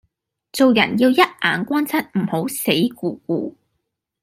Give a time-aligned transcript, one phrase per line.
[0.51, 3.53] 做人要一眼關七唔好死咕咕